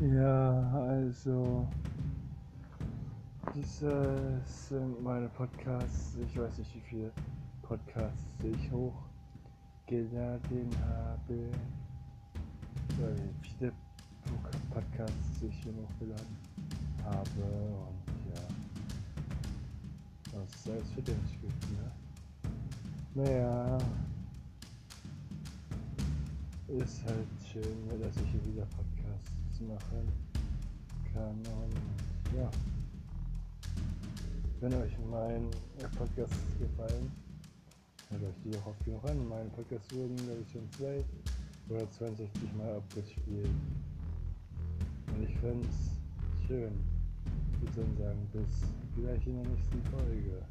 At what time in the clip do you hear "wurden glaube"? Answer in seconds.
39.94-40.40